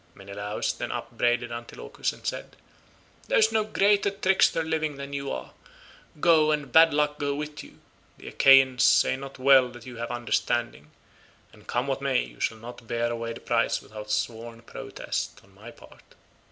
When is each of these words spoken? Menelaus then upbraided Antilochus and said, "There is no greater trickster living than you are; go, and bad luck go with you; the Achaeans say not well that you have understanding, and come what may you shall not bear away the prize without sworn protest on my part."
Menelaus 0.15 0.73
then 0.73 0.91
upbraided 0.91 1.51
Antilochus 1.51 2.11
and 2.11 2.25
said, 2.25 2.55
"There 3.27 3.37
is 3.37 3.51
no 3.51 3.63
greater 3.63 4.09
trickster 4.09 4.63
living 4.63 4.97
than 4.97 5.13
you 5.13 5.29
are; 5.31 5.53
go, 6.19 6.49
and 6.49 6.71
bad 6.71 6.91
luck 6.91 7.19
go 7.19 7.35
with 7.35 7.63
you; 7.63 7.79
the 8.17 8.29
Achaeans 8.29 8.81
say 8.83 9.15
not 9.15 9.37
well 9.37 9.69
that 9.69 9.85
you 9.85 9.97
have 9.97 10.09
understanding, 10.09 10.89
and 11.53 11.67
come 11.67 11.85
what 11.85 12.01
may 12.01 12.23
you 12.23 12.39
shall 12.39 12.57
not 12.57 12.87
bear 12.87 13.11
away 13.11 13.33
the 13.33 13.41
prize 13.41 13.79
without 13.79 14.09
sworn 14.09 14.63
protest 14.63 15.39
on 15.43 15.53
my 15.53 15.69
part." 15.69 16.15